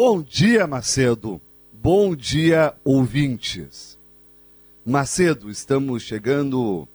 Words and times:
Bom 0.00 0.22
dia, 0.22 0.64
Macedo. 0.64 1.40
Bom 1.72 2.14
dia, 2.14 2.72
ouvintes. 2.84 3.98
Macedo, 4.86 5.50
estamos 5.50 6.04
chegando 6.04 6.86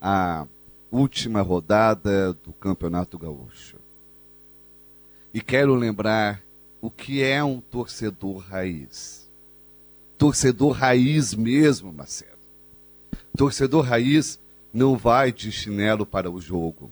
à 0.00 0.46
última 0.90 1.42
rodada 1.42 2.32
do 2.32 2.54
Campeonato 2.54 3.18
Gaúcho. 3.18 3.76
E 5.34 5.42
quero 5.42 5.74
lembrar 5.74 6.42
o 6.80 6.90
que 6.90 7.22
é 7.22 7.44
um 7.44 7.60
torcedor 7.60 8.38
raiz. 8.38 9.30
Torcedor 10.16 10.70
raiz 10.70 11.34
mesmo, 11.34 11.92
Macedo. 11.92 12.30
Torcedor 13.36 13.84
raiz 13.84 14.40
não 14.72 14.96
vai 14.96 15.32
de 15.32 15.52
chinelo 15.52 16.06
para 16.06 16.30
o 16.30 16.40
jogo. 16.40 16.90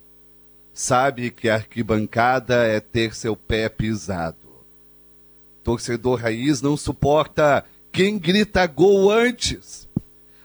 Sabe 0.74 1.30
que 1.30 1.48
a 1.48 1.54
arquibancada 1.54 2.56
é 2.66 2.78
ter 2.78 3.14
seu 3.14 3.34
pé 3.34 3.70
pisado. 3.70 4.49
Torcedor 5.70 6.18
raiz 6.18 6.60
não 6.60 6.76
suporta 6.76 7.64
quem 7.92 8.18
grita 8.18 8.66
gol 8.66 9.08
antes. 9.08 9.88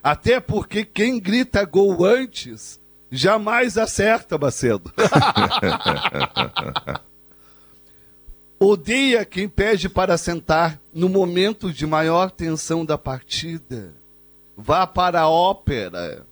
Até 0.04 0.40
porque 0.40 0.86
quem 0.86 1.20
grita 1.20 1.66
gol 1.66 2.06
antes 2.06 2.80
jamais 3.10 3.76
acerta, 3.76 4.38
Macedo. 4.38 4.94
Odeia 8.60 9.26
quem 9.26 9.50
pede 9.50 9.90
para 9.90 10.16
sentar 10.16 10.80
no 10.94 11.10
momento 11.10 11.74
de 11.74 11.88
maior 11.88 12.30
tensão 12.30 12.86
da 12.86 13.00
partida. 13.00 13.96
Vá 14.56 14.86
para 14.86 15.22
a 15.22 15.28
ópera. 15.28 16.24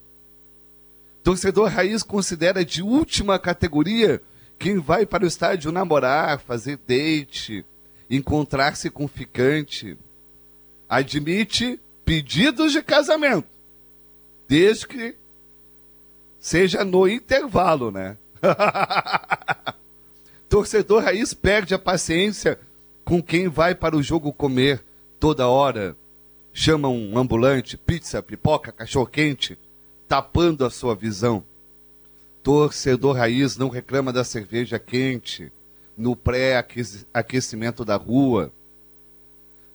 Torcedor 1.23 1.69
raiz 1.69 2.03
considera 2.03 2.63
de 2.63 2.83
última 2.83 3.39
categoria 3.39 4.21
quem 4.59 4.77
vai 4.77 5.03
para 5.03 5.23
o 5.23 5.27
estádio 5.27 5.71
namorar, 5.71 6.39
fazer 6.39 6.77
date, 6.77 7.65
encontrar-se 8.09 8.89
com 8.89 9.07
ficante. 9.07 9.97
Admite 10.87 11.79
pedidos 12.05 12.71
de 12.71 12.81
casamento, 12.81 13.47
desde 14.47 14.87
que 14.87 15.15
seja 16.39 16.83
no 16.83 17.07
intervalo, 17.07 17.91
né? 17.91 18.17
Torcedor 20.49 21.03
raiz 21.03 21.33
perde 21.33 21.73
a 21.73 21.79
paciência 21.79 22.59
com 23.03 23.23
quem 23.23 23.47
vai 23.47 23.73
para 23.73 23.95
o 23.95 24.03
jogo 24.03 24.31
comer 24.33 24.83
toda 25.19 25.47
hora. 25.47 25.95
Chama 26.51 26.87
um 26.89 27.17
ambulante, 27.17 27.75
pizza, 27.77 28.21
pipoca, 28.21 28.71
cachorro-quente, 28.71 29.57
tapando 30.07 30.63
a 30.65 30.69
sua 30.69 30.93
visão. 30.93 31.43
Torcedor 32.43 33.15
raiz 33.15 33.57
não 33.57 33.69
reclama 33.69 34.13
da 34.13 34.23
cerveja 34.23 34.77
quente 34.77 35.51
no 35.97 36.15
pré-aquecimento 36.15 37.85
da 37.85 37.95
rua. 37.95 38.51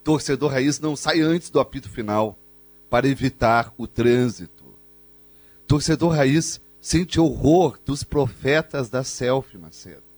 Torcedor 0.02 0.50
raiz 0.50 0.80
não 0.80 0.96
sai 0.96 1.20
antes 1.20 1.50
do 1.50 1.60
apito 1.60 1.88
final 1.88 2.38
para 2.88 3.06
evitar 3.06 3.72
o 3.76 3.86
trânsito. 3.86 4.64
Torcedor 5.66 6.12
raiz 6.12 6.60
sente 6.80 7.20
horror 7.20 7.78
dos 7.84 8.02
profetas 8.02 8.88
da 8.88 9.04
selfie, 9.04 9.58
Macedo 9.58 10.08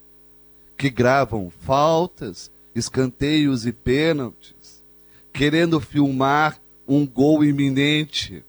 que 0.81 0.89
gravam 0.89 1.51
faltas, 1.51 2.51
escanteios 2.75 3.67
e 3.67 3.73
pênaltis, 3.73 4.83
querendo 5.31 5.79
filmar 5.79 6.59
um 6.89 7.07
gol 7.07 7.45
iminente 7.45 8.43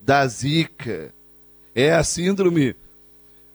da 0.00 0.26
zica. 0.26 1.14
É 1.72 1.92
a 1.92 2.02
síndrome 2.02 2.74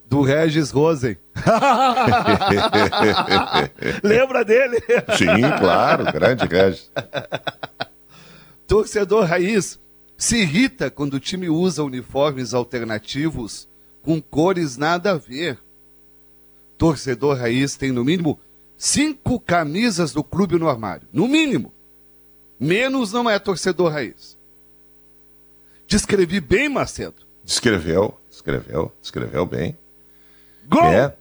do 0.10 0.22
Regis 0.22 0.72
Rosen. 0.72 1.18
Lembra 4.04 4.46
dele? 4.46 4.78
Sim, 5.18 5.42
claro, 5.60 6.06
grande 6.12 6.46
Regis. 6.46 6.90
Torcedor 8.66 9.26
raiz 9.26 9.78
se 10.18 10.38
irrita 10.38 10.90
quando 10.90 11.16
o 11.16 11.20
time 11.20 11.50
usa 11.50 11.84
uniformes 11.84 12.54
alternativos 12.54 13.68
com 14.02 14.22
cores 14.22 14.78
nada 14.78 15.12
a 15.12 15.18
ver 15.18 15.60
torcedor 16.78 17.38
raiz 17.38 17.76
tem 17.76 17.92
no 17.92 18.06
mínimo 18.06 18.40
cinco 18.78 19.40
camisas 19.40 20.14
do 20.14 20.24
clube 20.24 20.58
no 20.58 20.70
armário. 20.70 21.08
No 21.12 21.28
mínimo. 21.28 21.74
Menos 22.60 23.12
não 23.12 23.30
é 23.30 23.38
torcedor 23.40 23.92
raiz. 23.92 24.38
Descrevi 25.88 26.40
bem, 26.40 26.70
Macedo? 26.70 27.26
Descreveu, 27.44 28.18
descreveu, 28.30 28.92
descreveu 29.02 29.46
bem. 29.46 29.78
Gol! 30.70 30.84
É. 30.84 31.14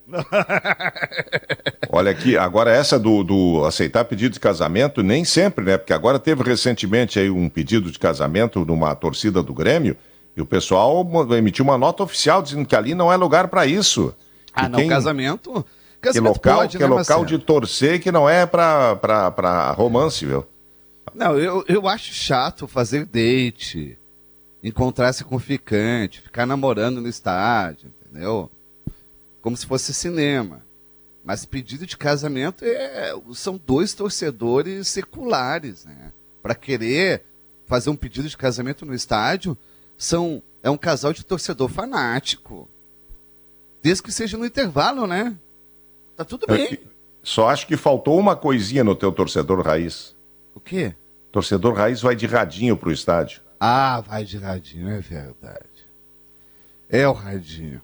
Olha 1.89 2.11
aqui, 2.11 2.37
agora 2.37 2.71
essa 2.71 2.99
do, 2.99 3.23
do, 3.23 3.65
aceitar 3.65 4.05
pedido 4.05 4.33
de 4.33 4.41
casamento, 4.41 5.03
nem 5.03 5.25
sempre, 5.25 5.65
né? 5.65 5.79
Porque 5.79 5.93
agora 5.93 6.19
teve 6.19 6.43
recentemente 6.43 7.19
aí 7.19 7.31
um 7.31 7.49
pedido 7.49 7.91
de 7.91 7.99
casamento 7.99 8.65
numa 8.65 8.95
torcida 8.95 9.43
do 9.43 9.55
Grêmio 9.55 9.97
e 10.37 10.43
o 10.43 10.47
pessoal 10.47 11.07
emitiu 11.37 11.65
uma 11.65 11.79
nota 11.79 12.03
oficial 12.03 12.43
dizendo 12.43 12.67
que 12.67 12.75
ali 12.75 12.95
não 12.95 13.12
é 13.12 13.17
lugar 13.17 13.49
para 13.49 13.65
isso. 13.67 14.12
Ah, 14.53 14.69
não, 14.69 14.87
casamento. 14.89 15.65
casamento 16.01 16.33
que 16.34 16.41
local, 16.41 16.59
pode, 16.59 16.77
que 16.77 16.83
né, 16.83 16.89
local 16.89 17.25
de 17.25 17.39
torcer 17.39 18.01
que 18.01 18.11
não 18.11 18.28
é 18.28 18.45
pra 18.47 19.75
romance, 19.77 20.27
viu? 20.27 20.45
Não, 21.15 21.39
eu, 21.39 21.65
eu 21.69 21.87
acho 21.89 22.13
chato 22.13 22.67
fazer 22.67 23.07
date, 23.07 23.97
encontrar-se 24.63 25.25
com 25.25 25.39
ficante, 25.39 26.21
ficar 26.21 26.45
namorando 26.45 27.01
no 27.01 27.09
estádio, 27.09 27.91
entendeu? 28.05 28.51
Como 29.47 29.57
se 29.57 29.65
fosse 29.65 29.95
cinema. 29.95 30.67
Mas 31.25 31.45
pedido 31.45 31.87
de 31.87 31.97
casamento 31.97 32.65
é, 32.65 33.12
são 33.33 33.57
dois 33.57 33.95
torcedores 33.95 34.89
seculares, 34.89 35.84
né? 35.84 36.12
Para 36.43 36.53
querer 36.53 37.23
fazer 37.65 37.89
um 37.89 37.95
pedido 37.95 38.29
de 38.29 38.37
casamento 38.37 38.84
no 38.84 38.93
estádio, 38.93 39.57
são 39.97 40.43
é 40.65 40.69
um 40.69 40.77
casal 40.77 41.12
de 41.12 41.25
torcedor 41.25 41.69
fanático. 41.69 42.69
Desde 43.81 44.03
que 44.03 44.11
seja 44.11 44.37
no 44.37 44.45
intervalo, 44.45 45.07
né? 45.07 45.39
Tá 46.17 46.25
tudo 46.25 46.45
bem. 46.49 46.81
Só 47.23 47.49
acho 47.49 47.69
que 47.69 47.77
faltou 47.77 48.19
uma 48.19 48.34
coisinha 48.34 48.83
no 48.83 48.97
teu 48.97 49.13
torcedor 49.13 49.65
raiz. 49.65 50.17
O 50.57 50.59
quê? 50.59 50.93
Torcedor 51.31 51.73
raiz 51.75 52.03
vai 52.03 52.17
de 52.17 52.27
radinho 52.27 52.77
pro 52.77 52.91
estádio. 52.91 53.43
Ah, 53.61 54.01
vai 54.01 54.25
de 54.25 54.39
radinho, 54.39 54.89
é 54.89 54.99
verdade. 54.99 55.87
É 56.89 57.07
o 57.07 57.13
radinho. 57.13 57.81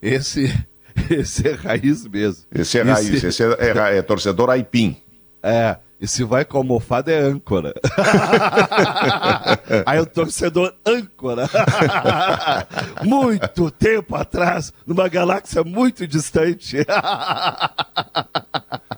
Esse, 0.00 0.54
esse 1.10 1.48
é 1.48 1.52
raiz 1.52 2.06
mesmo. 2.06 2.44
Esse 2.54 2.78
é 2.78 2.82
raiz, 2.82 3.08
esse, 3.08 3.26
esse 3.26 3.42
é, 3.42 3.46
é, 3.46 3.98
é 3.98 4.02
torcedor 4.02 4.50
aipim. 4.50 4.96
É. 5.42 5.76
E 6.00 6.06
se 6.06 6.22
vai 6.22 6.44
com 6.44 6.58
almofada 6.58 7.10
é 7.10 7.20
âncora. 7.20 7.74
Aí 9.84 9.98
o 9.98 10.06
torcedor 10.06 10.72
âncora. 10.86 11.50
muito 13.02 13.68
tempo 13.72 14.14
atrás, 14.14 14.72
numa 14.86 15.08
galáxia 15.08 15.64
muito 15.64 16.06
distante. 16.06 16.76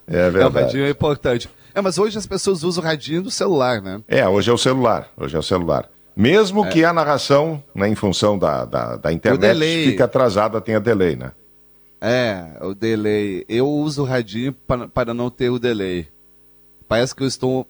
é 0.07 0.31
verdade. 0.31 0.43
É, 0.43 0.47
o 0.47 0.51
radinho 0.51 0.85
é 0.85 0.91
importante. 0.91 1.49
É, 1.75 1.81
mas 1.81 1.97
hoje 1.97 2.19
as 2.19 2.27
pessoas 2.27 2.63
usam 2.63 2.83
o 2.83 2.87
radinho 2.87 3.23
do 3.23 3.31
celular, 3.31 3.81
né? 3.81 4.03
É, 4.07 4.29
hoje 4.29 4.51
é 4.51 4.53
o 4.53 4.59
celular. 4.59 5.09
Hoje 5.17 5.37
é 5.37 5.39
o 5.39 5.43
celular. 5.43 5.89
Mesmo 6.21 6.67
é. 6.67 6.69
que 6.69 6.85
a 6.85 6.93
narração, 6.93 7.63
né, 7.75 7.89
em 7.89 7.95
função 7.95 8.39
da, 8.39 8.67
da, 8.67 8.97
da 8.97 9.11
internet, 9.11 9.59
fique 9.87 10.03
atrasada, 10.03 10.61
tenha 10.61 10.79
delay, 10.79 11.17
né? 11.17 11.33
É, 11.99 12.59
o 12.61 12.75
delay. 12.75 13.47
Eu 13.49 13.67
uso 13.67 14.03
o 14.03 14.05
radinho 14.05 14.53
para, 14.53 14.87
para 14.87 15.15
não 15.15 15.31
ter 15.31 15.49
o 15.49 15.59
delay. 15.59 16.09
Parece 16.87 17.17
que 17.17 17.23
eu 17.23 17.27
estou. 17.27 17.67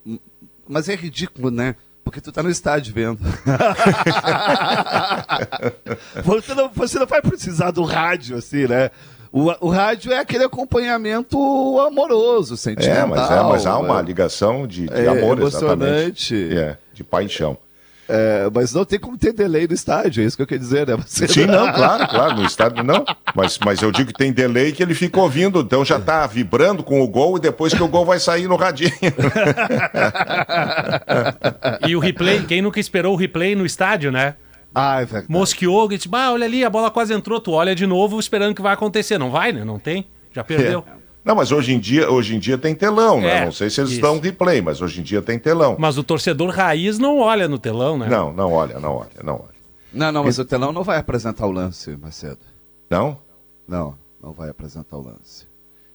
Mas 0.69 0.89
é 0.89 0.97
ridículo, 0.97 1.49
né? 1.49 1.77
Porque 2.03 2.21
tu 2.21 2.33
tá 2.33 2.43
no 2.43 2.50
estádio 2.50 2.93
vendo. 2.93 3.21
você, 6.25 6.55
não, 6.55 6.71
você 6.71 6.99
não 6.99 7.06
vai 7.06 7.22
precisar 7.22 7.71
do 7.71 7.84
rádio, 7.84 8.37
assim, 8.37 8.66
né? 8.66 8.91
O, 9.31 9.44
o 9.65 9.71
rádio 9.71 10.12
é 10.12 10.19
aquele 10.19 10.43
acompanhamento 10.43 11.39
amoroso, 11.78 12.56
sentimental. 12.56 13.05
É, 13.05 13.06
mas, 13.06 13.31
é, 13.31 13.43
mas 13.44 13.65
há 13.66 13.78
uma 13.78 14.03
ligação 14.03 14.66
de, 14.66 14.89
de 14.89 14.92
é, 14.92 15.07
amor, 15.07 15.39
emocionante. 15.39 16.34
exatamente. 16.34 16.59
É, 16.59 16.78
de 16.92 17.04
paixão. 17.04 17.57
É, 18.12 18.51
mas 18.53 18.74
não 18.74 18.84
tem 18.84 18.98
como 18.98 19.16
ter 19.16 19.33
delay 19.33 19.68
no 19.68 19.74
estádio, 19.74 20.24
é 20.24 20.27
isso 20.27 20.36
que 20.36 20.42
eu 20.42 20.47
quero 20.47 20.60
dizer, 20.60 20.84
né? 20.84 20.97
Você... 20.97 21.28
Sim, 21.28 21.47
não, 21.47 21.71
claro, 21.72 22.09
claro, 22.09 22.34
no 22.34 22.45
estádio 22.45 22.83
não. 22.83 23.04
Mas, 23.36 23.57
mas 23.65 23.80
eu 23.80 23.92
digo 23.92 24.12
que 24.12 24.18
tem 24.18 24.33
delay 24.33 24.72
que 24.72 24.83
ele 24.83 24.95
fica 24.95 25.21
ouvindo, 25.21 25.60
então 25.60 25.84
já 25.84 25.97
está 25.97 26.27
vibrando 26.27 26.83
com 26.83 27.01
o 27.01 27.07
gol 27.07 27.36
e 27.36 27.41
depois 27.41 27.72
que 27.72 27.80
o 27.80 27.86
gol 27.86 28.04
vai 28.04 28.18
sair 28.18 28.48
no 28.48 28.57
radinho. 28.57 28.91
e 31.86 31.95
o 31.95 32.01
replay, 32.01 32.42
quem 32.42 32.60
nunca 32.60 32.80
esperou 32.80 33.15
o 33.15 33.16
replay 33.16 33.54
no 33.54 33.65
estádio, 33.65 34.10
né? 34.10 34.34
Ah, 34.74 35.03
é 35.03 35.04
verdade. 35.04 35.27
Mosqueou, 35.28 35.89
tipo, 35.97 36.16
ah, 36.16 36.33
olha 36.33 36.47
ali, 36.47 36.65
a 36.65 36.71
bola 36.71 36.91
quase 36.91 37.15
entrou, 37.15 37.41
tu 37.41 37.53
olha 37.53 37.77
de 37.77 37.86
novo 37.86 38.18
esperando 38.18 38.56
que 38.56 38.63
vai 38.63 38.74
acontecer. 38.74 39.18
Não 39.18 39.30
vai, 39.30 39.53
né? 39.53 39.65
Não 39.65 39.78
tem, 39.78 40.09
já 40.33 40.42
perdeu. 40.42 40.84
É. 40.97 41.00
Não, 41.30 41.36
mas 41.36 41.53
hoje 41.53 41.72
em 41.72 41.78
dia, 41.78 42.10
hoje 42.10 42.34
em 42.34 42.41
dia 42.41 42.59
tem 42.59 42.74
telão, 42.74 43.21
né? 43.21 43.42
É, 43.42 43.44
não 43.44 43.53
sei 43.53 43.71
se 43.71 43.80
eles 43.80 43.92
isso. 43.92 44.00
dão 44.00 44.18
replay, 44.18 44.60
mas 44.60 44.82
hoje 44.82 44.98
em 44.98 45.04
dia 45.04 45.22
tem 45.22 45.38
telão. 45.38 45.77
Mas 45.78 45.97
o 45.97 46.03
torcedor 46.03 46.50
raiz 46.50 46.98
não 46.98 47.21
olha 47.21 47.47
no 47.47 47.56
telão, 47.56 47.97
né? 47.97 48.09
Não, 48.09 48.32
não 48.32 48.53
olha, 48.53 48.80
não 48.80 48.97
olha, 48.97 49.22
não 49.22 49.34
olha. 49.34 49.60
Não, 49.92 50.10
não, 50.10 50.24
mas 50.24 50.38
e... 50.38 50.41
o 50.41 50.44
telão 50.44 50.72
não 50.72 50.82
vai 50.82 50.98
apresentar 50.98 51.47
o 51.47 51.53
lance, 51.53 51.97
Macedo. 51.97 52.41
Não? 52.91 53.16
Não, 53.68 53.97
não 54.21 54.32
vai 54.32 54.48
apresentar 54.48 54.97
o 54.97 55.03
lance. 55.03 55.47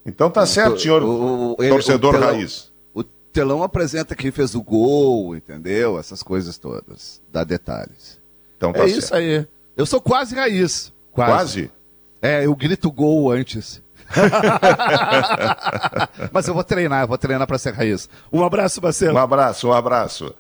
Então 0.06 0.32
tá 0.32 0.46
certo, 0.46 0.80
senhor 0.80 1.04
o, 1.04 1.52
o, 1.52 1.56
torcedor 1.58 2.16
o 2.16 2.18
telão, 2.18 2.34
raiz. 2.34 2.72
telão 3.34 3.62
apresenta 3.62 4.16
quem 4.16 4.32
fez 4.32 4.56
o 4.56 4.64
gol, 4.64 5.36
entendeu? 5.36 6.00
Essas 6.00 6.24
coisas 6.24 6.58
todas. 6.58 7.22
Dá 7.30 7.44
detalhes. 7.44 8.22
Então 8.56 8.72
tá 8.72 8.86
é 8.86 8.88
certo. 8.88 9.00
isso 9.00 9.14
aí. 9.14 9.46
Eu 9.76 9.86
sou 9.86 10.00
quase 10.00 10.34
raiz. 10.34 10.94
Quase. 11.12 11.32
Quase? 11.64 11.72
É, 12.22 12.46
eu 12.46 12.56
grito 12.56 12.90
gol 12.90 13.30
antes. 13.30 13.84
Mas 16.32 16.48
eu 16.48 16.54
vou 16.54 16.64
treinar, 16.64 17.04
eu 17.04 17.08
vou 17.08 17.18
treinar 17.18 17.48
pra 17.48 17.58
ser 17.58 17.74
raiz. 17.74 18.08
Um 18.32 18.44
abraço, 18.44 18.82
Marcelo. 18.82 19.16
Um 19.16 19.22
abraço, 19.22 19.68
um 19.68 19.74
abraço. 19.74 20.36